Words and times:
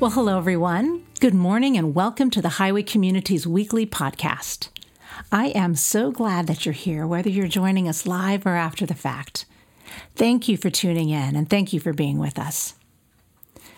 Well, 0.00 0.12
hello, 0.12 0.38
everyone. 0.38 1.04
Good 1.18 1.34
morning, 1.34 1.76
and 1.76 1.92
welcome 1.92 2.30
to 2.30 2.40
the 2.40 2.50
Highway 2.50 2.84
Community's 2.84 3.48
weekly 3.48 3.84
podcast. 3.84 4.68
I 5.32 5.46
am 5.48 5.74
so 5.74 6.12
glad 6.12 6.46
that 6.46 6.64
you're 6.64 6.72
here, 6.72 7.04
whether 7.04 7.28
you're 7.28 7.48
joining 7.48 7.88
us 7.88 8.06
live 8.06 8.46
or 8.46 8.54
after 8.54 8.86
the 8.86 8.94
fact. 8.94 9.44
Thank 10.14 10.46
you 10.46 10.56
for 10.56 10.70
tuning 10.70 11.08
in, 11.08 11.34
and 11.34 11.50
thank 11.50 11.72
you 11.72 11.80
for 11.80 11.92
being 11.92 12.18
with 12.18 12.38
us. 12.38 12.74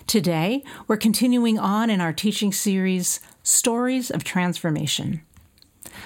Today, 0.06 0.62
we're 0.86 0.98
continuing 0.98 1.59
on 1.59 1.88
in 1.88 2.02
our 2.02 2.12
teaching 2.12 2.52
series, 2.52 3.20
Stories 3.42 4.10
of 4.10 4.23
Transformation. 4.23 5.23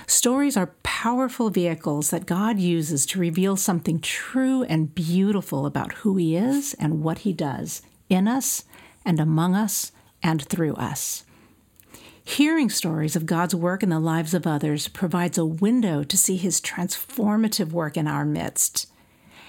Stories 0.06 0.56
are 0.56 0.77
powerful 0.84 1.51
vehicles 1.51 2.11
that 2.11 2.25
God 2.25 2.61
uses 2.61 3.05
to 3.06 3.19
reveal 3.19 3.56
something 3.56 3.98
true 3.98 4.62
and 4.62 4.95
beautiful 4.95 5.67
about 5.67 5.92
who 5.95 6.15
He 6.15 6.37
is 6.37 6.73
and 6.75 7.03
what 7.03 7.19
He 7.19 7.33
does 7.33 7.83
in 8.09 8.28
us 8.28 8.62
and 9.05 9.19
among 9.19 9.56
us 9.56 9.91
and 10.24 10.42
through 10.42 10.74
us. 10.74 11.24
Hearing 12.24 12.70
stories 12.70 13.14
of 13.14 13.27
God's 13.27 13.55
work 13.55 13.83
in 13.83 13.91
the 13.91 14.01
lives 14.01 14.33
of 14.33 14.47
others 14.47 14.89
provides 14.89 15.36
a 15.36 15.44
window 15.44 16.03
to 16.03 16.16
see 16.16 16.36
His 16.36 16.61
transformative 16.61 17.70
work 17.70 17.98
in 17.98 18.08
our 18.08 18.25
midst. 18.25 18.91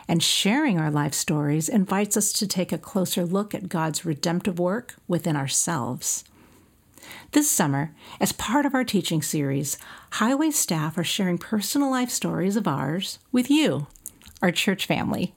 And 0.07 0.21
sharing 0.21 0.77
our 0.77 0.91
life 0.91 1.13
stories 1.13 1.69
invites 1.69 2.17
us 2.17 2.33
to 2.33 2.45
take 2.45 2.73
a 2.73 2.77
closer 2.77 3.25
look 3.25 3.55
at 3.55 3.69
God's 3.69 4.05
redemptive 4.05 4.59
work 4.59 4.95
within 5.07 5.37
ourselves. 5.37 6.25
This 7.31 7.49
summer, 7.49 7.95
as 8.19 8.33
part 8.33 8.65
of 8.65 8.75
our 8.75 8.83
teaching 8.83 9.21
series, 9.21 9.77
Highway 10.13 10.51
staff 10.51 10.97
are 10.97 11.03
sharing 11.03 11.37
personal 11.37 11.89
life 11.89 12.09
stories 12.09 12.57
of 12.57 12.67
ours 12.67 13.19
with 13.31 13.49
you, 13.49 13.87
our 14.41 14.51
church 14.51 14.85
family. 14.85 15.33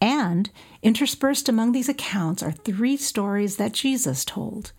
And 0.00 0.50
interspersed 0.86 1.48
among 1.48 1.72
these 1.72 1.88
accounts 1.88 2.44
are 2.44 2.52
three 2.52 2.96
stories 2.96 3.56
that 3.56 3.72
Jesus 3.72 4.24
told. 4.24 4.70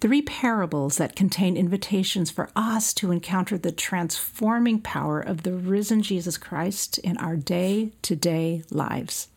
Three 0.00 0.20
parables 0.20 0.96
that 0.96 1.14
contain 1.14 1.56
invitations 1.56 2.32
for 2.32 2.50
us 2.56 2.92
to 2.94 3.12
encounter 3.12 3.56
the 3.56 3.70
transforming 3.70 4.80
power 4.80 5.20
of 5.20 5.44
the 5.44 5.52
risen 5.52 6.02
Jesus 6.02 6.36
Christ 6.36 6.98
in 6.98 7.16
our 7.18 7.36
day 7.36 7.92
to 8.02 8.16
day 8.16 8.64
lives. 8.72 9.28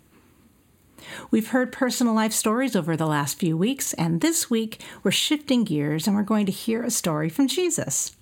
We've 1.30 1.50
heard 1.50 1.72
personal 1.72 2.16
life 2.16 2.34
stories 2.34 2.76
over 2.76 2.98
the 2.98 3.06
last 3.06 3.38
few 3.38 3.56
weeks, 3.56 3.94
and 3.94 4.20
this 4.20 4.50
week 4.50 4.82
we're 5.04 5.12
shifting 5.12 5.64
gears 5.64 6.08
and 6.08 6.16
we're 6.16 6.24
going 6.24 6.48
to 6.48 6.52
hear 6.52 6.82
a 6.82 6.90
story 6.90 7.30
from 7.30 7.48
Jesus. 7.48 8.18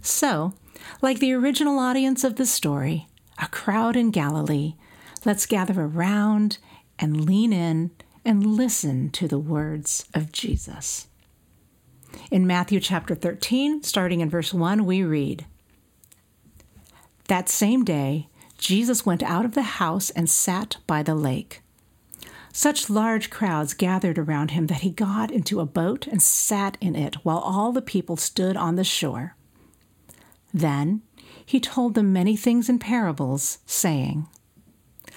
So, 0.00 0.54
like 1.02 1.18
the 1.18 1.34
original 1.34 1.78
audience 1.78 2.24
of 2.24 2.36
the 2.36 2.46
story, 2.46 3.06
a 3.36 3.48
crowd 3.48 3.96
in 3.96 4.12
Galilee, 4.12 4.76
let's 5.26 5.44
gather 5.44 5.82
around 5.82 6.56
and 6.98 7.24
lean 7.24 7.52
in 7.52 7.90
and 8.24 8.44
listen 8.44 9.10
to 9.10 9.28
the 9.28 9.38
words 9.38 10.04
of 10.14 10.32
Jesus. 10.32 11.08
In 12.30 12.46
Matthew 12.46 12.80
chapter 12.80 13.14
13, 13.14 13.82
starting 13.82 14.20
in 14.20 14.30
verse 14.30 14.52
1, 14.52 14.84
we 14.84 15.02
read 15.02 15.46
That 17.28 17.48
same 17.48 17.84
day, 17.84 18.28
Jesus 18.58 19.06
went 19.06 19.22
out 19.22 19.44
of 19.44 19.54
the 19.54 19.62
house 19.62 20.10
and 20.10 20.28
sat 20.28 20.78
by 20.86 21.02
the 21.02 21.14
lake. 21.14 21.62
Such 22.52 22.90
large 22.90 23.30
crowds 23.30 23.72
gathered 23.74 24.18
around 24.18 24.50
him 24.50 24.66
that 24.66 24.80
he 24.80 24.90
got 24.90 25.30
into 25.30 25.60
a 25.60 25.66
boat 25.66 26.06
and 26.06 26.20
sat 26.20 26.76
in 26.80 26.96
it 26.96 27.16
while 27.16 27.38
all 27.38 27.72
the 27.72 27.82
people 27.82 28.16
stood 28.16 28.56
on 28.56 28.74
the 28.74 28.84
shore. 28.84 29.36
Then 30.52 31.02
he 31.44 31.60
told 31.60 31.94
them 31.94 32.12
many 32.12 32.36
things 32.36 32.68
in 32.68 32.78
parables, 32.78 33.58
saying, 33.64 34.26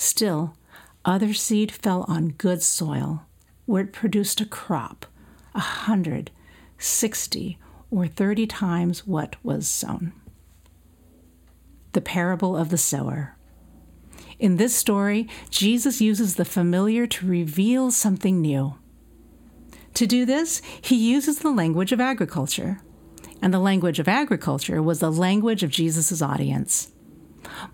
Still, 0.00 0.54
other 1.04 1.34
seed 1.34 1.72
fell 1.72 2.04
on 2.06 2.28
good 2.28 2.62
soil, 2.62 3.26
where 3.66 3.82
it 3.82 3.92
produced 3.92 4.40
a 4.40 4.46
crop, 4.46 5.06
a 5.56 5.60
hundred, 5.60 6.30
sixty, 6.78 7.58
or 7.90 8.06
thirty 8.06 8.46
times 8.46 9.08
what 9.08 9.34
was 9.44 9.66
sown. 9.66 10.12
The 11.94 12.00
parable 12.00 12.56
of 12.56 12.70
the 12.70 12.78
sower. 12.78 13.36
In 14.38 14.56
this 14.56 14.72
story, 14.72 15.28
Jesus 15.50 16.00
uses 16.00 16.36
the 16.36 16.44
familiar 16.44 17.08
to 17.08 17.26
reveal 17.26 17.90
something 17.90 18.40
new. 18.40 18.76
To 19.94 20.06
do 20.06 20.24
this, 20.24 20.62
he 20.80 20.94
uses 20.94 21.40
the 21.40 21.50
language 21.50 21.90
of 21.90 22.00
agriculture. 22.00 22.80
And 23.42 23.52
the 23.52 23.58
language 23.58 23.98
of 23.98 24.06
agriculture 24.06 24.80
was 24.80 25.00
the 25.00 25.10
language 25.10 25.64
of 25.64 25.70
Jesus' 25.70 26.22
audience. 26.22 26.92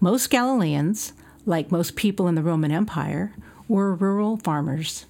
Most 0.01 0.31
Galileans, 0.31 1.13
like 1.47 1.71
most 1.71 1.97
people 1.97 2.29
in 2.29 2.35
the 2.35 2.43
Roman 2.43 2.71
Empire, 2.71 3.35
were 3.69 3.95
rural 3.95 4.37
farmers. 4.37 5.07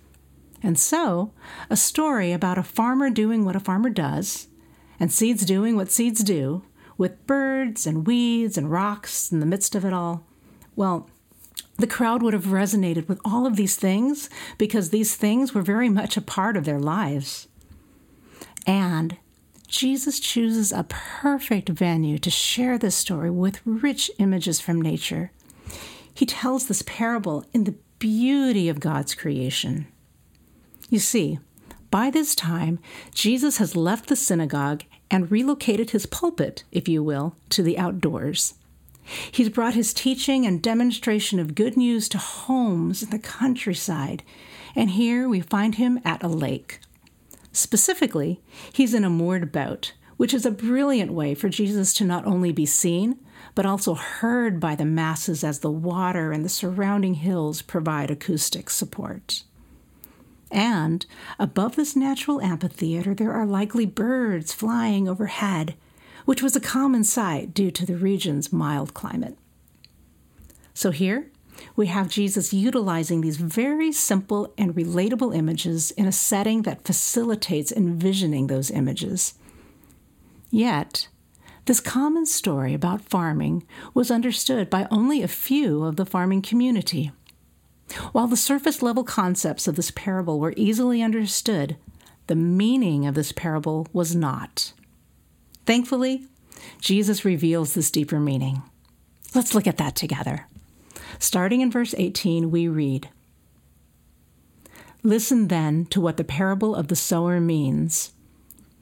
And 0.62 0.78
so, 0.78 1.32
a 1.68 1.76
story 1.76 2.32
about 2.32 2.58
a 2.58 2.62
farmer 2.62 3.10
doing 3.10 3.44
what 3.44 3.56
a 3.56 3.60
farmer 3.60 3.90
does, 3.90 4.48
and 4.98 5.12
seeds 5.12 5.44
doing 5.44 5.76
what 5.76 5.90
seeds 5.90 6.24
do, 6.24 6.62
with 6.96 7.26
birds 7.26 7.86
and 7.86 8.06
weeds 8.06 8.56
and 8.56 8.70
rocks 8.70 9.32
in 9.32 9.40
the 9.40 9.46
midst 9.46 9.74
of 9.74 9.84
it 9.84 9.92
all, 9.92 10.24
well, 10.76 11.08
the 11.76 11.86
crowd 11.86 12.22
would 12.22 12.34
have 12.34 12.46
resonated 12.46 13.08
with 13.08 13.20
all 13.24 13.46
of 13.46 13.56
these 13.56 13.76
things 13.76 14.30
because 14.58 14.90
these 14.90 15.16
things 15.16 15.54
were 15.54 15.62
very 15.62 15.88
much 15.88 16.16
a 16.16 16.22
part 16.22 16.56
of 16.56 16.64
their 16.64 16.78
lives. 16.78 17.48
And 18.66 19.16
Jesus 19.66 20.20
chooses 20.20 20.70
a 20.70 20.84
perfect 20.84 21.68
venue 21.68 22.18
to 22.18 22.30
share 22.30 22.78
this 22.78 22.94
story 22.94 23.30
with 23.30 23.60
rich 23.64 24.10
images 24.18 24.60
from 24.60 24.80
nature. 24.80 25.32
He 26.14 26.24
tells 26.24 26.66
this 26.66 26.82
parable 26.82 27.44
in 27.52 27.64
the 27.64 27.74
beauty 27.98 28.68
of 28.68 28.80
God's 28.80 29.14
creation. 29.14 29.86
You 30.88 31.00
see, 31.00 31.38
by 31.90 32.10
this 32.10 32.34
time, 32.34 32.78
Jesus 33.12 33.58
has 33.58 33.76
left 33.76 34.08
the 34.08 34.16
synagogue 34.16 34.84
and 35.10 35.30
relocated 35.30 35.90
his 35.90 36.06
pulpit, 36.06 36.64
if 36.72 36.88
you 36.88 37.02
will, 37.02 37.36
to 37.50 37.62
the 37.62 37.78
outdoors. 37.78 38.54
He's 39.30 39.48
brought 39.48 39.74
his 39.74 39.92
teaching 39.92 40.46
and 40.46 40.62
demonstration 40.62 41.38
of 41.38 41.54
good 41.54 41.76
news 41.76 42.08
to 42.10 42.18
homes 42.18 43.02
in 43.02 43.10
the 43.10 43.18
countryside, 43.18 44.22
and 44.74 44.90
here 44.90 45.28
we 45.28 45.40
find 45.40 45.74
him 45.74 46.00
at 46.04 46.22
a 46.22 46.28
lake. 46.28 46.80
Specifically, 47.52 48.40
he's 48.72 48.94
in 48.94 49.04
a 49.04 49.10
moored 49.10 49.52
boat, 49.52 49.92
which 50.16 50.34
is 50.34 50.46
a 50.46 50.50
brilliant 50.50 51.12
way 51.12 51.34
for 51.34 51.48
Jesus 51.48 51.92
to 51.94 52.04
not 52.04 52.24
only 52.24 52.50
be 52.50 52.66
seen, 52.66 53.18
but 53.54 53.66
also 53.66 53.94
heard 53.94 54.60
by 54.60 54.74
the 54.74 54.84
masses 54.84 55.44
as 55.44 55.60
the 55.60 55.70
water 55.70 56.32
and 56.32 56.44
the 56.44 56.48
surrounding 56.48 57.14
hills 57.14 57.62
provide 57.62 58.10
acoustic 58.10 58.70
support. 58.70 59.44
And 60.50 61.04
above 61.38 61.76
this 61.76 61.96
natural 61.96 62.40
amphitheater, 62.40 63.14
there 63.14 63.32
are 63.32 63.46
likely 63.46 63.86
birds 63.86 64.52
flying 64.52 65.08
overhead, 65.08 65.74
which 66.24 66.42
was 66.42 66.54
a 66.54 66.60
common 66.60 67.04
sight 67.04 67.52
due 67.52 67.70
to 67.72 67.84
the 67.84 67.96
region's 67.96 68.52
mild 68.52 68.94
climate. 68.94 69.36
So 70.72 70.90
here 70.90 71.30
we 71.76 71.86
have 71.86 72.08
Jesus 72.08 72.52
utilizing 72.52 73.20
these 73.20 73.36
very 73.36 73.92
simple 73.92 74.52
and 74.58 74.74
relatable 74.74 75.34
images 75.34 75.90
in 75.92 76.06
a 76.06 76.12
setting 76.12 76.62
that 76.62 76.84
facilitates 76.84 77.72
envisioning 77.72 78.46
those 78.46 78.70
images. 78.70 79.34
Yet, 80.50 81.08
this 81.66 81.80
common 81.80 82.26
story 82.26 82.74
about 82.74 83.02
farming 83.02 83.64
was 83.94 84.10
understood 84.10 84.68
by 84.68 84.86
only 84.90 85.22
a 85.22 85.28
few 85.28 85.84
of 85.84 85.96
the 85.96 86.06
farming 86.06 86.42
community. 86.42 87.10
While 88.12 88.26
the 88.26 88.36
surface 88.36 88.82
level 88.82 89.04
concepts 89.04 89.68
of 89.68 89.76
this 89.76 89.90
parable 89.90 90.40
were 90.40 90.54
easily 90.56 91.02
understood, 91.02 91.76
the 92.26 92.34
meaning 92.34 93.06
of 93.06 93.14
this 93.14 93.32
parable 93.32 93.86
was 93.92 94.14
not. 94.14 94.72
Thankfully, 95.66 96.26
Jesus 96.80 97.24
reveals 97.24 97.74
this 97.74 97.90
deeper 97.90 98.18
meaning. 98.18 98.62
Let's 99.34 99.54
look 99.54 99.66
at 99.66 99.78
that 99.78 99.96
together. 99.96 100.46
Starting 101.18 101.60
in 101.60 101.70
verse 101.70 101.94
18, 101.96 102.50
we 102.50 102.68
read 102.68 103.08
Listen 105.02 105.48
then 105.48 105.84
to 105.86 106.00
what 106.00 106.16
the 106.16 106.24
parable 106.24 106.74
of 106.74 106.88
the 106.88 106.96
sower 106.96 107.38
means. 107.38 108.13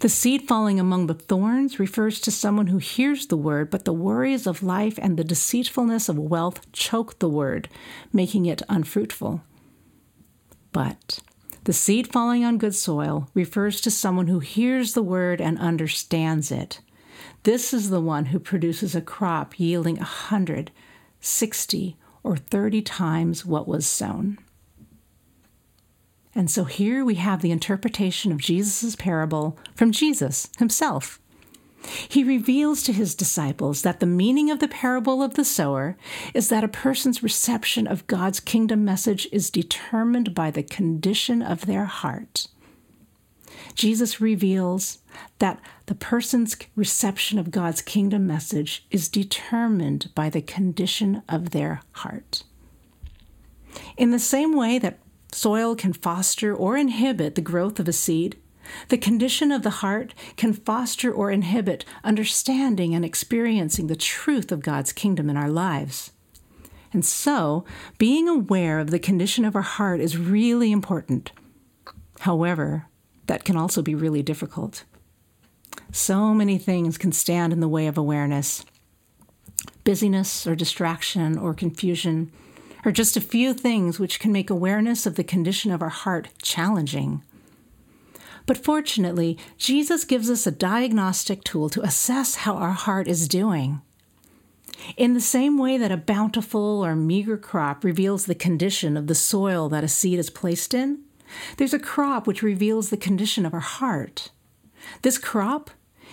The 0.00 0.08
seed 0.08 0.46
falling 0.48 0.78
among 0.78 1.06
the 1.06 1.14
thorns 1.14 1.78
refers 1.78 2.20
to 2.20 2.30
someone 2.30 2.66
who 2.66 2.78
hears 2.78 3.26
the 3.26 3.36
word, 3.36 3.70
but 3.70 3.84
the 3.84 3.92
worries 3.92 4.46
of 4.46 4.62
life 4.62 4.98
and 5.00 5.16
the 5.16 5.24
deceitfulness 5.24 6.08
of 6.08 6.18
wealth 6.18 6.70
choke 6.72 7.18
the 7.18 7.28
word, 7.28 7.68
making 8.12 8.46
it 8.46 8.62
unfruitful. 8.68 9.42
But 10.72 11.20
the 11.64 11.72
seed 11.72 12.12
falling 12.12 12.44
on 12.44 12.58
good 12.58 12.74
soil 12.74 13.30
refers 13.32 13.80
to 13.82 13.90
someone 13.90 14.26
who 14.26 14.40
hears 14.40 14.92
the 14.92 15.02
word 15.02 15.40
and 15.40 15.58
understands 15.58 16.50
it. 16.50 16.80
This 17.44 17.72
is 17.72 17.88
the 17.88 18.00
one 18.00 18.26
who 18.26 18.38
produces 18.38 18.94
a 18.94 19.00
crop 19.00 19.58
yielding 19.58 19.98
a 19.98 20.04
hundred, 20.04 20.70
sixty, 21.20 21.96
or 22.22 22.36
thirty 22.36 22.82
times 22.82 23.46
what 23.46 23.68
was 23.68 23.86
sown. 23.86 24.38
And 26.34 26.50
so 26.50 26.64
here 26.64 27.04
we 27.04 27.14
have 27.16 27.42
the 27.42 27.52
interpretation 27.52 28.32
of 28.32 28.38
Jesus' 28.38 28.96
parable 28.96 29.56
from 29.74 29.92
Jesus 29.92 30.48
himself. 30.58 31.20
He 32.08 32.24
reveals 32.24 32.82
to 32.84 32.92
his 32.92 33.14
disciples 33.14 33.82
that 33.82 34.00
the 34.00 34.06
meaning 34.06 34.50
of 34.50 34.58
the 34.58 34.68
parable 34.68 35.22
of 35.22 35.34
the 35.34 35.44
sower 35.44 35.96
is 36.32 36.48
that 36.48 36.64
a 36.64 36.68
person's 36.68 37.22
reception 37.22 37.86
of 37.86 38.06
God's 38.06 38.40
kingdom 38.40 38.84
message 38.84 39.28
is 39.30 39.50
determined 39.50 40.34
by 40.34 40.50
the 40.50 40.62
condition 40.62 41.42
of 41.42 41.66
their 41.66 41.84
heart. 41.84 42.48
Jesus 43.74 44.20
reveals 44.20 44.98
that 45.38 45.60
the 45.86 45.94
person's 45.94 46.56
reception 46.74 47.38
of 47.38 47.50
God's 47.50 47.82
kingdom 47.82 48.26
message 48.26 48.86
is 48.90 49.08
determined 49.08 50.10
by 50.14 50.30
the 50.30 50.42
condition 50.42 51.22
of 51.28 51.50
their 51.50 51.82
heart. 51.92 52.44
In 53.96 54.10
the 54.10 54.18
same 54.18 54.56
way 54.56 54.78
that 54.78 54.98
soil 55.34 55.74
can 55.74 55.92
foster 55.92 56.54
or 56.54 56.76
inhibit 56.76 57.34
the 57.34 57.40
growth 57.40 57.80
of 57.80 57.88
a 57.88 57.92
seed, 57.92 58.36
the 58.88 58.98
condition 58.98 59.52
of 59.52 59.62
the 59.62 59.70
heart 59.70 60.14
can 60.36 60.52
foster 60.52 61.12
or 61.12 61.30
inhibit 61.30 61.84
understanding 62.02 62.94
and 62.94 63.04
experiencing 63.04 63.88
the 63.88 63.96
truth 63.96 64.50
of 64.50 64.62
God's 64.62 64.92
kingdom 64.92 65.28
in 65.28 65.36
our 65.36 65.50
lives. 65.50 66.12
And 66.92 67.04
so, 67.04 67.64
being 67.98 68.28
aware 68.28 68.78
of 68.78 68.90
the 68.90 68.98
condition 68.98 69.44
of 69.44 69.56
our 69.56 69.62
heart 69.62 70.00
is 70.00 70.16
really 70.16 70.70
important. 70.70 71.32
However, 72.20 72.86
that 73.26 73.44
can 73.44 73.56
also 73.56 73.82
be 73.82 73.94
really 73.94 74.22
difficult. 74.22 74.84
So 75.90 76.32
many 76.32 76.56
things 76.56 76.96
can 76.96 77.12
stand 77.12 77.52
in 77.52 77.60
the 77.60 77.68
way 77.68 77.86
of 77.86 77.98
awareness. 77.98 78.64
Busyness 79.82 80.46
or 80.46 80.54
distraction 80.54 81.36
or 81.36 81.52
confusion 81.52 82.30
are 82.84 82.92
just 82.92 83.16
a 83.16 83.20
few 83.20 83.54
things 83.54 83.98
which 83.98 84.20
can 84.20 84.32
make 84.32 84.50
awareness 84.50 85.06
of 85.06 85.16
the 85.16 85.24
condition 85.24 85.70
of 85.70 85.82
our 85.82 85.88
heart 85.88 86.28
challenging. 86.42 87.22
But 88.46 88.58
fortunately, 88.58 89.38
Jesus 89.56 90.04
gives 90.04 90.28
us 90.28 90.46
a 90.46 90.50
diagnostic 90.50 91.44
tool 91.44 91.70
to 91.70 91.82
assess 91.82 92.36
how 92.36 92.56
our 92.56 92.72
heart 92.72 93.08
is 93.08 93.26
doing. 93.26 93.80
In 94.96 95.14
the 95.14 95.20
same 95.20 95.56
way 95.56 95.78
that 95.78 95.92
a 95.92 95.96
bountiful 95.96 96.84
or 96.84 96.94
meager 96.94 97.38
crop 97.38 97.84
reveals 97.84 98.26
the 98.26 98.34
condition 98.34 98.96
of 98.96 99.06
the 99.06 99.14
soil 99.14 99.68
that 99.70 99.84
a 99.84 99.88
seed 99.88 100.18
is 100.18 100.28
placed 100.28 100.74
in, 100.74 101.00
there's 101.56 101.72
a 101.72 101.78
crop 101.78 102.26
which 102.26 102.42
reveals 102.42 102.90
the 102.90 102.96
condition 102.98 103.46
of 103.46 103.54
our 103.54 103.60
heart. 103.60 104.30
This 105.02 105.16
crop 105.16 105.70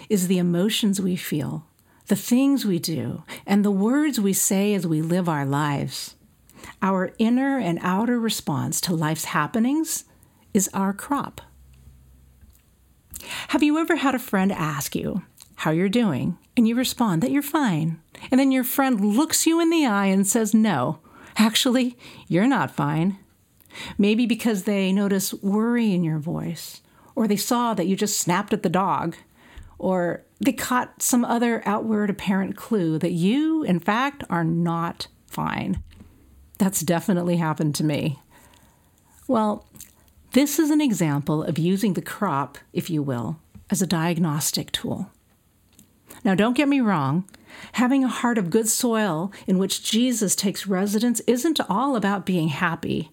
is 0.10 0.28
the 0.28 0.38
emotions 0.38 1.02
we 1.02 1.18
feel, 1.18 1.66
the 2.08 2.16
things 2.16 2.66
we 2.66 2.80
do, 2.80 3.24
and 3.46 3.66
the 3.66 3.72
words 3.72 4.22
we 4.22 4.34
say 4.34 4.74
as 4.74 4.88
we 4.88 5.02
live 5.02 5.28
our 5.28 5.46
lives. 5.46 6.16
Our 6.82 7.14
inner 7.18 7.58
and 7.58 7.80
outer 7.82 8.20
response 8.20 8.82
to 8.82 8.96
life's 8.96 9.26
happenings 9.26 10.06
is 10.54 10.70
our 10.74 10.94
crop. 10.94 11.42
Have 13.50 13.64
you 13.64 13.78
ever 13.78 13.98
had 13.98 14.16
a 14.16 14.20
friend 14.20 14.52
ask 14.52 14.96
you 14.96 15.24
how 15.58 15.72
you're 15.72 15.90
doing, 15.90 16.38
and 16.58 16.68
you 16.68 16.76
respond 16.76 17.22
that 17.22 17.32
you're 17.32 17.44
fine, 17.44 18.00
and 18.32 18.40
then 18.40 18.52
your 18.52 18.64
friend 18.64 19.16
looks 19.16 19.46
you 19.46 19.60
in 19.60 19.70
the 19.70 19.86
eye 19.86 20.08
and 20.08 20.26
says, 20.26 20.54
No, 20.54 21.00
actually, 21.38 21.98
you're 22.28 22.48
not 22.48 22.72
fine? 22.72 23.20
Maybe 23.98 24.26
because 24.26 24.64
they 24.64 24.92
notice 24.92 25.34
worry 25.36 25.94
in 25.94 26.04
your 26.04 26.18
voice, 26.18 26.82
or 27.16 27.28
they 27.28 27.38
saw 27.38 27.74
that 27.76 27.88
you 27.88 27.96
just 27.96 28.20
snapped 28.20 28.54
at 28.54 28.64
the 28.64 28.70
dog, 28.70 29.16
or 29.78 30.24
they 30.40 30.54
caught 30.54 31.02
some 31.02 31.24
other 31.24 31.62
outward 31.66 32.10
apparent 32.10 32.56
clue 32.56 32.98
that 33.00 33.12
you, 33.12 33.64
in 33.64 33.80
fact, 33.80 34.24
are 34.30 34.44
not 34.44 35.08
fine. 35.28 35.84
That's 36.62 36.82
definitely 36.82 37.38
happened 37.38 37.74
to 37.74 37.84
me. 37.84 38.20
Well, 39.28 39.66
this 40.34 40.60
is 40.60 40.70
an 40.70 40.80
example 40.80 41.42
of 41.42 41.58
using 41.58 41.94
the 41.96 42.04
crop, 42.04 42.60
if 42.72 42.88
you 42.88 43.02
will, 43.02 43.40
as 43.72 43.82
a 43.82 43.88
diagnostic 43.88 44.72
tool. 44.72 45.10
Now, 46.24 46.36
don't 46.36 46.56
get 46.56 46.68
me 46.68 46.80
wrong, 46.80 47.28
having 47.72 48.04
a 48.04 48.08
heart 48.08 48.38
of 48.38 48.52
good 48.52 48.68
soil 48.68 49.32
in 49.48 49.58
which 49.58 49.84
Jesus 49.84 50.36
takes 50.36 50.68
residence 50.68 51.20
isn't 51.22 51.60
all 51.68 51.96
about 51.96 52.28
being 52.28 52.50
happy. 52.50 53.10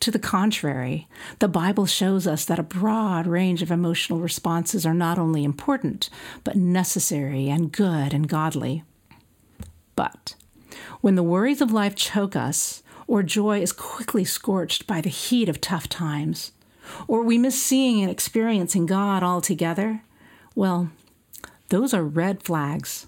To 0.00 0.10
the 0.10 0.18
contrary, 0.18 1.08
the 1.38 1.48
Bible 1.48 1.86
shows 1.86 2.26
us 2.26 2.44
that 2.44 2.58
a 2.58 2.62
broad 2.62 3.26
range 3.26 3.62
of 3.62 3.70
emotional 3.70 4.20
responses 4.20 4.84
are 4.84 4.92
not 4.92 5.18
only 5.18 5.42
important, 5.42 6.10
but 6.44 6.54
necessary 6.54 7.48
and 7.48 7.72
good 7.72 8.12
and 8.12 8.28
godly. 8.28 8.84
But 9.96 10.34
when 11.00 11.14
the 11.14 11.22
worries 11.22 11.60
of 11.60 11.72
life 11.72 11.94
choke 11.94 12.36
us, 12.36 12.82
or 13.06 13.22
joy 13.22 13.60
is 13.60 13.72
quickly 13.72 14.24
scorched 14.24 14.86
by 14.86 15.00
the 15.00 15.10
heat 15.10 15.48
of 15.48 15.60
tough 15.60 15.88
times, 15.88 16.52
or 17.06 17.22
we 17.22 17.38
miss 17.38 17.60
seeing 17.60 18.02
and 18.02 18.10
experiencing 18.10 18.86
God 18.86 19.22
altogether, 19.22 20.02
well, 20.54 20.90
those 21.68 21.92
are 21.92 22.04
red 22.04 22.42
flags. 22.42 23.06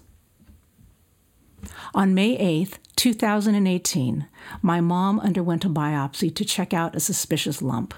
On 1.93 2.13
May 2.13 2.37
8th, 2.37 2.75
2018, 2.95 4.27
my 4.61 4.81
mom 4.81 5.19
underwent 5.19 5.65
a 5.65 5.69
biopsy 5.69 6.33
to 6.35 6.45
check 6.45 6.73
out 6.73 6.95
a 6.95 6.99
suspicious 6.99 7.61
lump. 7.61 7.93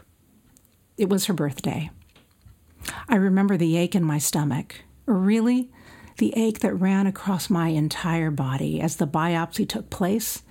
It 0.98 1.10
was 1.10 1.26
her 1.26 1.34
birthday. 1.34 1.90
I 3.08 3.16
remember 3.16 3.58
the 3.58 3.78
ache 3.78 3.96
in 3.96 4.04
my 4.04 4.18
stomach, 4.18 4.84
really, 5.06 5.70
the 6.20 6.34
ache 6.38 6.60
that 6.60 6.74
ran 6.74 7.08
across 7.08 7.50
my 7.50 7.70
entire 7.70 8.30
body 8.30 8.80
as 8.80 8.98
the 8.98 9.08
biopsy 9.08 9.68
took 9.68 9.90
place 9.90 10.44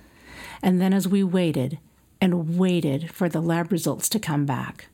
and 0.61 0.81
then 0.81 0.93
as 0.93 1.07
we 1.07 1.23
waited 1.23 1.79
and 2.19 2.57
waited 2.57 3.11
for 3.11 3.29
the 3.29 3.41
lab 3.41 3.71
results 3.71 4.09
to 4.09 4.19
come 4.19 4.45
back. 4.45 4.87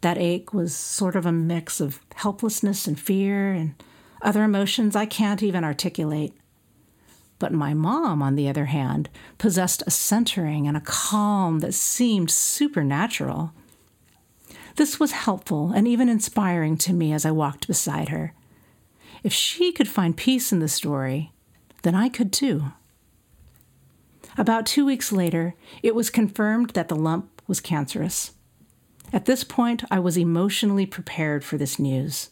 That 0.00 0.18
ache 0.18 0.54
was 0.54 0.74
sort 0.74 1.16
of 1.16 1.26
a 1.26 1.32
mix 1.32 1.80
of 1.80 2.00
helplessness 2.14 2.86
and 2.86 2.98
fear 2.98 3.52
and 3.52 3.74
other 4.22 4.44
emotions 4.44 4.96
I 4.96 5.06
can't 5.06 5.42
even 5.42 5.64
articulate. 5.64 6.32
But 7.38 7.52
my 7.52 7.74
mom, 7.74 8.22
on 8.22 8.36
the 8.36 8.48
other 8.48 8.66
hand, 8.66 9.10
possessed 9.36 9.82
a 9.86 9.90
centering 9.90 10.66
and 10.66 10.76
a 10.76 10.82
calm 10.82 11.60
that 11.60 11.74
seemed 11.74 12.30
supernatural. 12.30 13.52
This 14.76 14.98
was 14.98 15.12
helpful 15.12 15.72
and 15.72 15.86
even 15.86 16.08
inspiring 16.08 16.78
to 16.78 16.92
me 16.92 17.12
as 17.12 17.26
I 17.26 17.30
walked 17.30 17.66
beside 17.66 18.08
her. 18.10 18.32
If 19.22 19.32
she 19.32 19.72
could 19.72 19.88
find 19.88 20.16
peace 20.16 20.52
in 20.52 20.60
the 20.60 20.68
story, 20.68 21.32
then 21.82 21.94
I 21.94 22.08
could 22.08 22.32
too. 22.32 22.72
About 24.38 24.66
two 24.66 24.84
weeks 24.84 25.12
later, 25.12 25.54
it 25.82 25.94
was 25.94 26.10
confirmed 26.10 26.70
that 26.70 26.88
the 26.88 26.96
lump 26.96 27.42
was 27.46 27.60
cancerous. 27.60 28.32
At 29.12 29.24
this 29.24 29.44
point, 29.44 29.84
I 29.90 29.98
was 29.98 30.18
emotionally 30.18 30.84
prepared 30.84 31.44
for 31.44 31.56
this 31.56 31.78
news. 31.78 32.30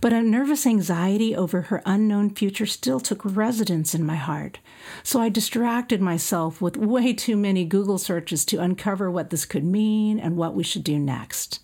But 0.00 0.12
a 0.12 0.22
nervous 0.22 0.66
anxiety 0.66 1.36
over 1.36 1.62
her 1.62 1.82
unknown 1.84 2.30
future 2.30 2.64
still 2.64 3.00
took 3.00 3.20
residence 3.24 3.94
in 3.94 4.06
my 4.06 4.14
heart, 4.14 4.58
so 5.02 5.20
I 5.20 5.28
distracted 5.28 6.00
myself 6.00 6.62
with 6.62 6.78
way 6.78 7.12
too 7.12 7.36
many 7.36 7.66
Google 7.66 7.98
searches 7.98 8.46
to 8.46 8.60
uncover 8.60 9.10
what 9.10 9.28
this 9.28 9.44
could 9.44 9.64
mean 9.64 10.18
and 10.18 10.36
what 10.36 10.54
we 10.54 10.62
should 10.62 10.84
do 10.84 10.98
next. 10.98 11.60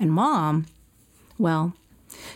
And 0.00 0.10
mom, 0.10 0.66
well, 1.36 1.74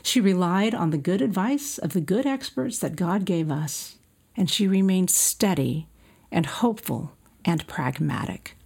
she 0.03 0.21
relied 0.21 0.75
on 0.75 0.91
the 0.91 0.99
good 0.99 1.21
advice 1.23 1.79
of 1.79 1.93
the 1.93 2.01
good 2.01 2.27
experts 2.27 2.79
that 2.79 2.97
God 2.97 3.25
gave 3.25 3.51
us, 3.51 3.97
and 4.37 4.51
she 4.51 4.67
remained 4.67 5.11
steady 5.11 5.89
and 6.31 6.47
hopeful 6.47 7.13
and 7.45 7.67
pragmatic. 7.67 8.57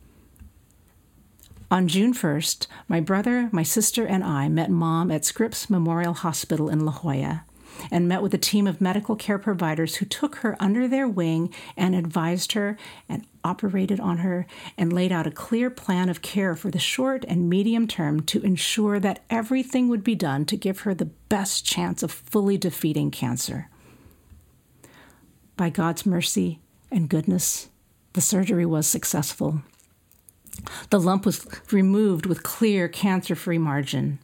On 1.71 1.87
June 1.87 2.13
1st, 2.13 2.67
my 2.89 2.99
brother, 2.99 3.49
my 3.53 3.63
sister, 3.63 4.05
and 4.05 4.25
I 4.25 4.49
met 4.49 4.71
mom 4.71 5.11
at 5.13 5.25
Scripps 5.25 5.71
Memorial 5.71 6.15
Hospital 6.15 6.69
in 6.69 6.85
La 6.85 6.91
Jolla, 6.91 7.45
and 7.91 8.09
met 8.09 8.23
with 8.23 8.35
a 8.35 8.39
team 8.39 8.67
of 8.67 8.81
medical 8.81 9.17
care 9.17 9.39
providers 9.39 9.97
who 9.97 10.07
took 10.07 10.37
her 10.37 10.57
under 10.61 10.89
their 10.89 11.09
wing 11.09 11.53
and 11.77 11.95
advised 11.95 12.53
her 12.53 12.77
and 13.09 13.27
operated 13.45 14.01
on 14.01 14.19
her 14.19 14.47
and 14.77 14.93
laid 14.93 15.13
out 15.13 15.27
a 15.27 15.31
clear 15.31 15.71
plan 15.71 16.09
of 16.09 16.23
care 16.23 16.55
for 16.55 16.71
the 16.71 16.79
short 16.79 17.25
and 17.27 17.49
medium 17.49 17.87
term 17.87 18.21
to 18.21 18.43
ensure 18.43 19.01
that 19.01 19.23
everything 19.31 19.89
would 19.89 20.05
be 20.05 20.15
done 20.15 20.45
to 20.45 20.57
give 20.57 20.81
her 20.81 20.95
the 20.95 21.11
best 21.29 21.65
chance 21.65 22.03
of 22.03 22.11
fully 22.11 22.59
defeating 22.59 23.11
cancer. 23.11 23.69
By 25.57 25.71
God's 25.71 26.07
mercy 26.07 26.59
and 26.91 27.09
goodness, 27.09 27.69
the 28.13 28.21
surgery 28.21 28.67
was 28.67 28.87
successful. 28.87 29.63
The 30.91 31.01
lump 31.01 31.25
was 31.25 31.47
removed 31.71 32.27
with 32.27 32.43
clear 32.43 32.89
cancer 32.89 33.35
free 33.35 33.59
margin. 33.59 34.19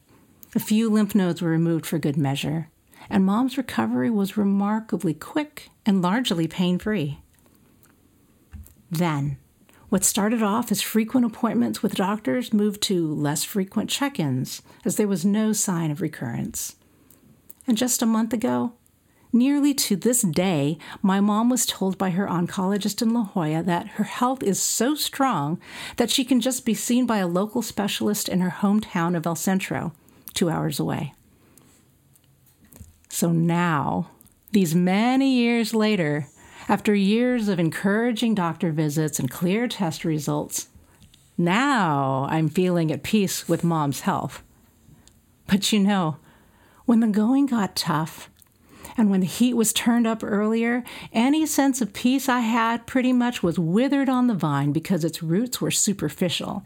A 0.54 0.58
few 0.60 0.88
lymph 0.90 1.14
nodes 1.14 1.40
were 1.40 1.50
removed 1.50 1.86
for 1.86 1.98
good 1.98 2.16
measure, 2.16 2.68
and 3.08 3.24
mom's 3.24 3.56
recovery 3.56 4.10
was 4.10 4.36
remarkably 4.36 5.14
quick 5.14 5.70
and 5.84 6.02
largely 6.02 6.46
pain 6.48 6.78
free. 6.78 7.20
Then, 8.90 9.38
what 9.88 10.04
started 10.04 10.42
off 10.42 10.72
as 10.72 10.82
frequent 10.82 11.26
appointments 11.26 11.82
with 11.82 11.94
doctors 11.94 12.52
moved 12.52 12.82
to 12.82 13.12
less 13.14 13.44
frequent 13.44 13.88
check 13.88 14.18
ins, 14.18 14.62
as 14.84 14.96
there 14.96 15.08
was 15.08 15.24
no 15.24 15.52
sign 15.52 15.90
of 15.90 16.00
recurrence. 16.00 16.76
And 17.66 17.76
just 17.76 18.02
a 18.02 18.06
month 18.06 18.32
ago, 18.32 18.72
nearly 19.32 19.74
to 19.74 19.96
this 19.96 20.22
day, 20.22 20.78
my 21.02 21.20
mom 21.20 21.48
was 21.48 21.66
told 21.66 21.98
by 21.98 22.10
her 22.10 22.26
oncologist 22.26 23.00
in 23.02 23.12
La 23.12 23.24
Jolla 23.24 23.62
that 23.62 23.88
her 23.90 24.04
health 24.04 24.42
is 24.42 24.60
so 24.60 24.94
strong 24.94 25.60
that 25.96 26.10
she 26.10 26.24
can 26.24 26.40
just 26.40 26.64
be 26.64 26.74
seen 26.74 27.06
by 27.06 27.18
a 27.18 27.26
local 27.26 27.62
specialist 27.62 28.28
in 28.28 28.40
her 28.40 28.56
hometown 28.60 29.16
of 29.16 29.26
El 29.26 29.36
Centro 29.36 29.92
two 30.34 30.50
hours 30.50 30.78
away. 30.78 31.14
So 33.16 33.32
now, 33.32 34.10
these 34.52 34.74
many 34.74 35.36
years 35.36 35.74
later, 35.74 36.28
after 36.68 36.94
years 36.94 37.48
of 37.48 37.58
encouraging 37.58 38.34
doctor 38.34 38.72
visits 38.72 39.18
and 39.18 39.30
clear 39.30 39.68
test 39.68 40.04
results, 40.04 40.68
now 41.38 42.26
I'm 42.28 42.50
feeling 42.50 42.92
at 42.92 43.02
peace 43.02 43.48
with 43.48 43.64
mom's 43.64 44.00
health. 44.00 44.42
But 45.46 45.72
you 45.72 45.78
know, 45.78 46.18
when 46.84 47.00
the 47.00 47.06
going 47.06 47.46
got 47.46 47.74
tough, 47.74 48.28
and 48.98 49.08
when 49.08 49.20
the 49.20 49.26
heat 49.26 49.54
was 49.54 49.72
turned 49.72 50.06
up 50.06 50.22
earlier, 50.22 50.84
any 51.10 51.46
sense 51.46 51.80
of 51.80 51.94
peace 51.94 52.28
I 52.28 52.40
had 52.40 52.86
pretty 52.86 53.14
much 53.14 53.42
was 53.42 53.58
withered 53.58 54.10
on 54.10 54.26
the 54.26 54.34
vine 54.34 54.72
because 54.72 55.04
its 55.04 55.22
roots 55.22 55.58
were 55.58 55.70
superficial. 55.70 56.64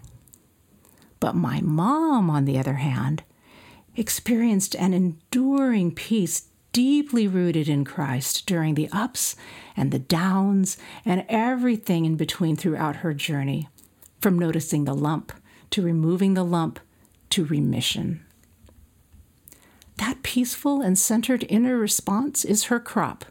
But 1.20 1.36
my 1.36 1.60
mom, 1.60 2.28
on 2.28 2.44
the 2.44 2.58
other 2.58 2.74
hand, 2.74 3.22
experienced 3.96 4.74
an 4.76 4.94
enduring 4.94 5.92
peace 5.94 6.48
deeply 6.72 7.26
rooted 7.26 7.68
in 7.68 7.84
Christ 7.84 8.46
during 8.46 8.74
the 8.74 8.88
ups 8.92 9.36
and 9.76 9.90
the 9.90 9.98
downs 9.98 10.76
and 11.04 11.24
everything 11.28 12.04
in 12.04 12.16
between 12.16 12.56
throughout 12.56 12.96
her 12.96 13.12
journey, 13.12 13.68
from 14.20 14.38
noticing 14.38 14.84
the 14.84 14.94
lump 14.94 15.32
to 15.70 15.82
removing 15.82 16.34
the 16.34 16.44
lump 16.44 16.78
to 17.30 17.44
remission. 17.44 18.24
That 19.96 20.22
peaceful 20.22 20.80
and 20.80 20.98
centered 20.98 21.44
inner 21.48 21.76
response 21.76 22.44
is 22.44 22.64
her 22.64 22.80
crop. 22.80 23.24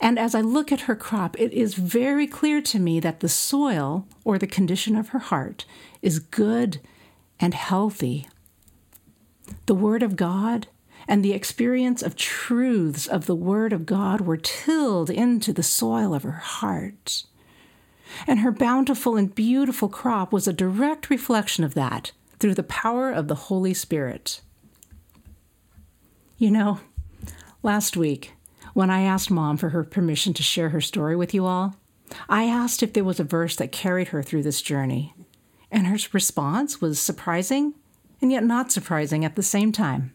And 0.00 0.18
as 0.18 0.34
I 0.34 0.40
look 0.40 0.70
at 0.70 0.82
her 0.82 0.94
crop, 0.94 1.38
it 1.40 1.52
is 1.52 1.74
very 1.74 2.26
clear 2.26 2.62
to 2.62 2.78
me 2.78 3.00
that 3.00 3.20
the 3.20 3.28
soil, 3.28 4.06
or 4.24 4.38
the 4.38 4.46
condition 4.46 4.94
of 4.94 5.08
her 5.08 5.18
heart, 5.18 5.64
is 6.00 6.20
good 6.20 6.80
and 7.40 7.54
healthy 7.54 8.28
the 9.66 9.74
Word 9.74 10.02
of 10.02 10.16
God 10.16 10.68
and 11.06 11.24
the 11.24 11.32
experience 11.32 12.02
of 12.02 12.16
truths 12.16 13.06
of 13.06 13.26
the 13.26 13.34
Word 13.34 13.72
of 13.72 13.86
God 13.86 14.22
were 14.22 14.36
tilled 14.36 15.10
into 15.10 15.52
the 15.52 15.62
soil 15.62 16.14
of 16.14 16.22
her 16.22 16.32
heart. 16.32 17.24
And 18.26 18.40
her 18.40 18.52
bountiful 18.52 19.16
and 19.16 19.34
beautiful 19.34 19.88
crop 19.88 20.32
was 20.32 20.46
a 20.46 20.52
direct 20.52 21.10
reflection 21.10 21.64
of 21.64 21.74
that 21.74 22.12
through 22.38 22.54
the 22.54 22.62
power 22.62 23.10
of 23.10 23.28
the 23.28 23.34
Holy 23.34 23.74
Spirit. 23.74 24.40
You 26.38 26.50
know, 26.50 26.80
last 27.62 27.96
week, 27.96 28.32
when 28.72 28.90
I 28.90 29.02
asked 29.02 29.30
Mom 29.30 29.56
for 29.56 29.70
her 29.70 29.84
permission 29.84 30.34
to 30.34 30.42
share 30.42 30.70
her 30.70 30.80
story 30.80 31.16
with 31.16 31.32
you 31.32 31.46
all, 31.46 31.76
I 32.28 32.44
asked 32.44 32.82
if 32.82 32.92
there 32.92 33.04
was 33.04 33.20
a 33.20 33.24
verse 33.24 33.56
that 33.56 33.72
carried 33.72 34.08
her 34.08 34.22
through 34.22 34.42
this 34.42 34.62
journey. 34.62 35.14
And 35.70 35.86
her 35.86 35.98
response 36.12 36.80
was 36.80 37.00
surprising 37.00 37.74
and 38.24 38.32
yet 38.32 38.42
not 38.42 38.72
surprising 38.72 39.22
at 39.22 39.36
the 39.36 39.42
same 39.42 39.70
time. 39.70 40.14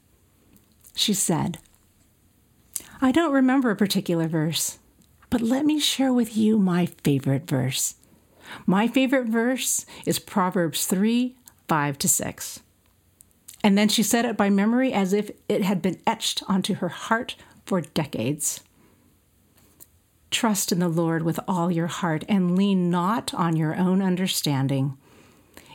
She 0.95 1.13
said, 1.13 1.59
I 2.99 3.11
don't 3.11 3.31
remember 3.31 3.69
a 3.69 3.75
particular 3.75 4.27
verse, 4.27 4.79
but 5.29 5.41
let 5.41 5.63
me 5.63 5.79
share 5.79 6.11
with 6.11 6.35
you 6.35 6.57
my 6.57 6.87
favorite 6.87 7.47
verse. 7.47 7.97
My 8.65 8.87
favorite 8.87 9.27
verse 9.27 9.85
is 10.07 10.17
Proverbs 10.17 10.87
3 10.87 11.35
5 11.67 11.97
to 11.99 12.07
6. 12.07 12.59
And 13.63 13.77
then 13.77 13.89
she 13.89 14.01
said 14.01 14.25
it 14.25 14.35
by 14.35 14.49
memory 14.49 14.91
as 14.91 15.13
if 15.13 15.29
it 15.47 15.61
had 15.61 15.79
been 15.79 16.01
etched 16.07 16.41
onto 16.47 16.73
her 16.73 16.89
heart 16.89 17.35
for 17.63 17.79
decades. 17.79 18.61
Trust 20.31 20.71
in 20.71 20.79
the 20.79 20.89
Lord 20.89 21.21
with 21.21 21.39
all 21.47 21.69
your 21.69 21.85
heart 21.85 22.23
and 22.27 22.57
lean 22.57 22.89
not 22.89 23.35
on 23.35 23.55
your 23.55 23.75
own 23.75 24.01
understanding. 24.01 24.97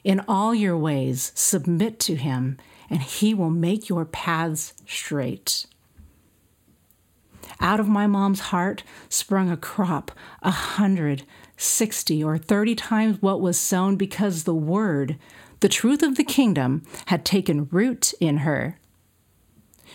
In 0.05 0.21
all 0.29 0.55
your 0.55 0.77
ways, 0.77 1.33
submit 1.35 1.99
to 2.01 2.15
him, 2.15 2.59
and 2.91 3.01
he 3.01 3.33
will 3.33 3.51
make 3.51 3.89
your 3.89 4.05
paths 4.05 4.75
straight. 4.87 5.67
Out 7.59 7.81
of 7.81 7.89
my 7.89 8.07
mom's 8.07 8.41
heart 8.41 8.85
sprung 9.09 9.51
a 9.51 9.57
crop, 9.57 10.13
a 10.43 10.51
hundred, 10.51 11.25
sixty, 11.57 12.23
or 12.23 12.37
thirty 12.37 12.75
times 12.75 13.23
what 13.23 13.41
was 13.41 13.59
sown 13.59 13.97
because 13.97 14.45
the 14.45 14.55
word, 14.55 15.17
the 15.61 15.69
truth 15.69 16.03
of 16.03 16.17
the 16.17 16.25
kingdom, 16.25 16.83
had 17.07 17.25
taken 17.25 17.69
root 17.71 18.13
in 18.21 18.39
her. 18.39 18.79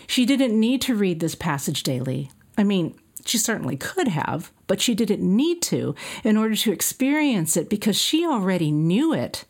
She 0.06 0.26
didn't 0.26 0.58
need 0.58 0.82
to 0.82 0.96
read 0.96 1.20
this 1.20 1.36
passage 1.36 1.84
daily. 1.84 2.30
I 2.58 2.64
mean, 2.64 2.98
she 3.24 3.38
certainly 3.38 3.76
could 3.76 4.08
have, 4.08 4.50
but 4.66 4.80
she 4.80 4.94
didn't 4.94 5.20
need 5.20 5.62
to 5.62 5.94
in 6.24 6.36
order 6.36 6.56
to 6.56 6.72
experience 6.72 7.56
it 7.56 7.68
because 7.68 7.96
she 7.96 8.26
already 8.26 8.72
knew 8.72 9.12
it. 9.12 9.44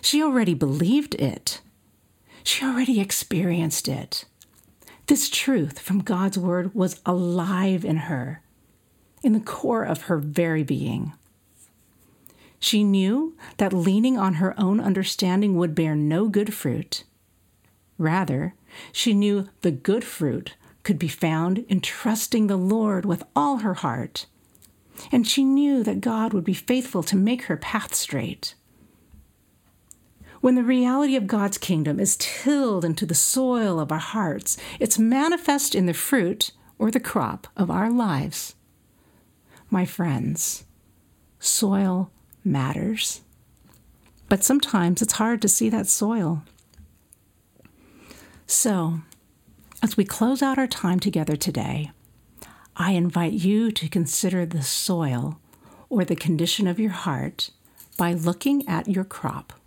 She 0.00 0.22
already 0.22 0.54
believed 0.54 1.14
it. 1.16 1.60
She 2.42 2.64
already 2.64 3.00
experienced 3.00 3.88
it. 3.88 4.24
This 5.06 5.28
truth 5.28 5.78
from 5.78 6.00
God's 6.00 6.38
Word 6.38 6.74
was 6.74 7.00
alive 7.06 7.84
in 7.84 7.96
her, 7.96 8.42
in 9.22 9.32
the 9.32 9.40
core 9.40 9.84
of 9.84 10.02
her 10.02 10.18
very 10.18 10.62
being. 10.62 11.12
She 12.60 12.84
knew 12.84 13.36
that 13.58 13.72
leaning 13.72 14.18
on 14.18 14.34
her 14.34 14.58
own 14.58 14.80
understanding 14.80 15.56
would 15.56 15.74
bear 15.74 15.94
no 15.94 16.28
good 16.28 16.52
fruit. 16.52 17.04
Rather, 17.96 18.54
she 18.92 19.14
knew 19.14 19.48
the 19.62 19.70
good 19.70 20.04
fruit 20.04 20.54
could 20.82 20.98
be 20.98 21.08
found 21.08 21.58
in 21.68 21.80
trusting 21.80 22.46
the 22.46 22.56
Lord 22.56 23.04
with 23.04 23.22
all 23.36 23.58
her 23.58 23.74
heart. 23.74 24.26
And 25.12 25.26
she 25.26 25.44
knew 25.44 25.82
that 25.84 26.00
God 26.00 26.32
would 26.32 26.44
be 26.44 26.54
faithful 26.54 27.02
to 27.04 27.16
make 27.16 27.42
her 27.44 27.56
path 27.56 27.94
straight. 27.94 28.54
When 30.40 30.54
the 30.54 30.62
reality 30.62 31.16
of 31.16 31.26
God's 31.26 31.58
kingdom 31.58 31.98
is 31.98 32.16
tilled 32.18 32.84
into 32.84 33.04
the 33.04 33.14
soil 33.14 33.80
of 33.80 33.90
our 33.90 33.98
hearts, 33.98 34.56
it's 34.78 34.98
manifest 34.98 35.74
in 35.74 35.86
the 35.86 35.94
fruit 35.94 36.52
or 36.78 36.90
the 36.90 37.00
crop 37.00 37.48
of 37.56 37.70
our 37.70 37.90
lives. 37.90 38.54
My 39.68 39.84
friends, 39.84 40.64
soil 41.40 42.10
matters. 42.44 43.22
But 44.28 44.44
sometimes 44.44 45.02
it's 45.02 45.14
hard 45.14 45.42
to 45.42 45.48
see 45.48 45.68
that 45.70 45.86
soil. 45.86 46.42
So, 48.46 49.00
as 49.82 49.96
we 49.96 50.04
close 50.04 50.42
out 50.42 50.58
our 50.58 50.66
time 50.66 51.00
together 51.00 51.36
today, 51.36 51.90
I 52.76 52.92
invite 52.92 53.32
you 53.32 53.72
to 53.72 53.88
consider 53.88 54.46
the 54.46 54.62
soil 54.62 55.40
or 55.88 56.04
the 56.04 56.16
condition 56.16 56.66
of 56.66 56.78
your 56.78 56.90
heart 56.90 57.50
by 57.96 58.12
looking 58.12 58.66
at 58.68 58.88
your 58.88 59.04
crop. 59.04 59.57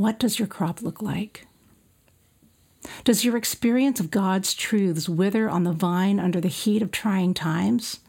What 0.00 0.18
does 0.18 0.38
your 0.38 0.48
crop 0.48 0.80
look 0.80 1.02
like? 1.02 1.46
Does 3.04 3.22
your 3.22 3.36
experience 3.36 4.00
of 4.00 4.10
God's 4.10 4.54
truths 4.54 5.10
wither 5.10 5.46
on 5.46 5.64
the 5.64 5.74
vine 5.74 6.18
under 6.18 6.40
the 6.40 6.48
heat 6.48 6.80
of 6.80 6.90
trying 6.90 7.34
times? 7.34 8.00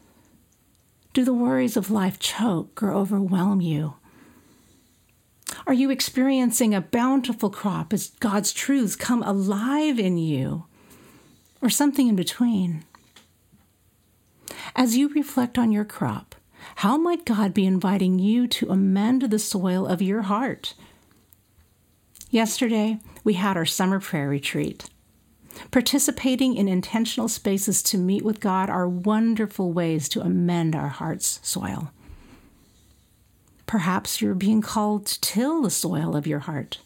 Do 1.12 1.26
the 1.26 1.34
worries 1.34 1.76
of 1.76 1.92
life 1.92 2.18
choke 2.18 2.82
or 2.82 2.94
overwhelm 2.94 3.60
you? 3.60 3.96
Are 5.68 5.74
you 5.74 5.90
experiencing 5.90 6.74
a 6.74 6.80
bountiful 6.80 7.50
crop 7.50 7.92
as 7.92 8.12
God's 8.22 8.54
truths 8.54 8.96
come 8.96 9.22
alive 9.24 10.00
in 10.00 10.18
you? 10.18 10.68
Or 11.62 11.70
something 11.70 12.08
in 12.08 12.16
between? 12.16 12.86
As 14.78 14.96
you 14.96 15.10
reflect 15.10 15.58
on 15.58 15.74
your 15.74 15.84
crop, 15.84 16.36
how 16.76 16.96
might 16.96 17.26
God 17.26 17.54
be 17.54 17.66
inviting 17.66 18.18
you 18.18 18.48
to 18.48 18.72
amend 18.72 19.24
the 19.24 19.40
soil 19.40 19.86
of 19.86 20.02
your 20.02 20.22
heart 20.22 20.74
Yesterday, 22.32 22.98
we 23.26 23.34
had 23.34 23.58
our 23.58 23.66
summer 23.66 24.00
prayer 24.00 24.30
retreat. 24.30 24.86
Participating 25.70 26.56
in 26.56 26.70
intentional 26.70 27.28
spaces 27.28 27.84
to 27.84 27.98
meet 27.98 28.24
with 28.24 28.40
God 28.40 28.70
are 28.70 28.88
wonderful 28.88 29.74
ways 29.74 30.08
to 30.10 30.22
amend 30.22 30.74
our 30.74 30.88
heart's 30.88 31.42
soil. 31.44 31.92
Perhaps 33.66 34.22
you're 34.22 34.34
being 34.34 34.62
called 34.62 35.08
to 35.08 35.20
till 35.20 35.62
the 35.62 35.70
soil 35.70 36.16
of 36.16 36.26
your 36.26 36.40
heart. 36.40 36.80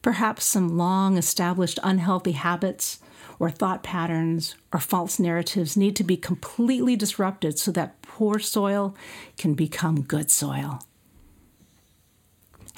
Perhaps 0.00 0.46
some 0.46 0.78
long 0.78 1.18
established 1.18 1.78
unhealthy 1.82 2.32
habits 2.32 3.00
or 3.38 3.50
thought 3.50 3.82
patterns 3.82 4.54
or 4.72 4.80
false 4.80 5.18
narratives 5.18 5.76
need 5.76 5.94
to 5.96 6.04
be 6.04 6.16
completely 6.16 6.96
disrupted 6.96 7.58
so 7.58 7.70
that 7.72 8.00
poor 8.00 8.38
soil 8.38 8.96
can 9.36 9.52
become 9.52 10.00
good 10.00 10.30
soil. 10.30 10.80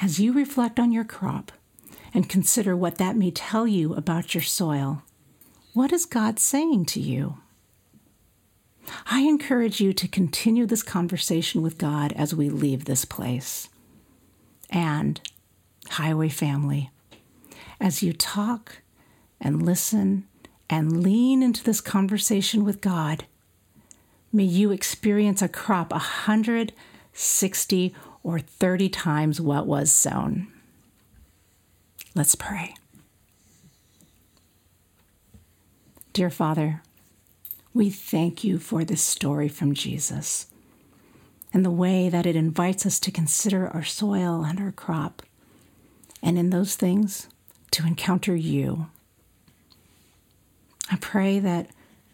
As 0.02 0.18
you 0.18 0.32
reflect 0.32 0.80
on 0.80 0.90
your 0.90 1.04
crop 1.04 1.52
and 2.12 2.28
consider 2.28 2.76
what 2.76 2.98
that 2.98 3.16
may 3.16 3.30
tell 3.30 3.66
you 3.66 3.94
about 3.94 4.34
your 4.34 4.42
soil, 4.42 5.02
what 5.72 5.92
is 5.92 6.04
God 6.04 6.38
saying 6.38 6.86
to 6.86 7.00
you? 7.00 7.38
I 9.06 9.20
encourage 9.20 9.80
you 9.80 9.92
to 9.92 10.08
continue 10.08 10.66
this 10.66 10.82
conversation 10.82 11.62
with 11.62 11.78
God 11.78 12.12
as 12.14 12.34
we 12.34 12.48
leave 12.48 12.84
this 12.84 13.04
place. 13.04 13.68
And, 14.68 15.20
Highway 15.90 16.28
family, 16.28 16.90
as 17.80 18.02
you 18.02 18.12
talk 18.12 18.82
and 19.40 19.64
listen 19.64 20.26
and 20.68 21.02
lean 21.02 21.42
into 21.42 21.64
this 21.64 21.80
conversation 21.80 22.64
with 22.64 22.80
God, 22.80 23.24
may 24.32 24.44
you 24.44 24.70
experience 24.70 25.42
a 25.42 25.48
crop 25.48 25.90
160 25.90 27.94
or 28.22 28.38
30 28.38 28.88
times 28.88 29.40
what 29.40 29.66
was 29.66 29.90
sown. 29.90 30.52
Let's 32.14 32.34
pray. 32.34 32.74
Dear 36.12 36.30
Father, 36.30 36.82
we 37.72 37.88
thank 37.88 38.42
you 38.42 38.58
for 38.58 38.84
this 38.84 39.00
story 39.02 39.48
from 39.48 39.74
Jesus 39.74 40.48
and 41.52 41.64
the 41.64 41.70
way 41.70 42.08
that 42.08 42.26
it 42.26 42.34
invites 42.36 42.84
us 42.84 42.98
to 43.00 43.10
consider 43.10 43.68
our 43.68 43.84
soil 43.84 44.44
and 44.44 44.60
our 44.60 44.72
crop, 44.72 45.22
and 46.22 46.38
in 46.38 46.50
those 46.50 46.76
things, 46.76 47.28
to 47.72 47.86
encounter 47.86 48.34
you. 48.34 48.88
I 50.90 50.96
pray 50.96 51.38
that, 51.38 51.68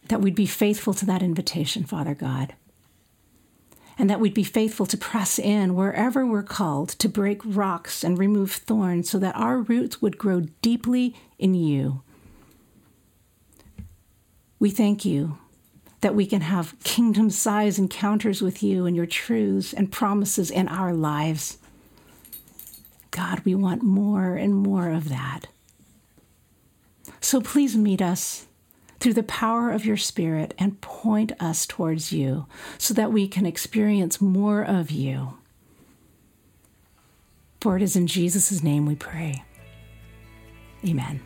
that 0.08 0.20
we'd 0.20 0.34
be 0.34 0.46
faithful 0.46 0.94
to 0.94 1.06
that 1.06 1.22
invitation, 1.22 1.84
Father 1.84 2.14
God, 2.14 2.54
and 3.98 4.10
that 4.10 4.20
we'd 4.20 4.34
be 4.34 4.44
faithful 4.44 4.86
to 4.86 4.96
press 4.96 5.38
in 5.38 5.74
wherever 5.74 6.26
we're 6.26 6.42
called 6.42 6.90
to 6.90 7.08
break 7.08 7.40
rocks 7.44 8.04
and 8.04 8.18
remove 8.18 8.52
thorns 8.52 9.08
so 9.08 9.18
that 9.18 9.36
our 9.36 9.58
roots 9.58 10.02
would 10.02 10.18
grow 10.18 10.40
deeply 10.60 11.14
in 11.38 11.54
you. 11.54 12.02
We 14.58 14.70
thank 14.70 15.04
you 15.04 15.38
that 16.00 16.14
we 16.14 16.26
can 16.26 16.42
have 16.42 16.78
kingdom 16.84 17.30
size 17.30 17.78
encounters 17.78 18.42
with 18.42 18.62
you 18.62 18.86
and 18.86 18.94
your 18.94 19.06
truths 19.06 19.72
and 19.72 19.90
promises 19.90 20.50
in 20.50 20.68
our 20.68 20.92
lives. 20.92 21.58
God, 23.10 23.40
we 23.40 23.54
want 23.54 23.82
more 23.82 24.34
and 24.34 24.54
more 24.54 24.90
of 24.90 25.08
that. 25.08 25.46
So 27.20 27.40
please 27.40 27.76
meet 27.76 28.02
us 28.02 28.46
through 28.98 29.14
the 29.14 29.22
power 29.22 29.70
of 29.70 29.84
your 29.84 29.96
Spirit 29.96 30.54
and 30.58 30.80
point 30.80 31.32
us 31.40 31.66
towards 31.66 32.12
you 32.12 32.46
so 32.78 32.94
that 32.94 33.12
we 33.12 33.28
can 33.28 33.46
experience 33.46 34.20
more 34.20 34.62
of 34.62 34.90
you. 34.90 35.34
For 37.60 37.76
it 37.76 37.82
is 37.82 37.96
in 37.96 38.06
Jesus' 38.06 38.62
name 38.62 38.86
we 38.86 38.94
pray. 38.94 39.44
Amen. 40.86 41.20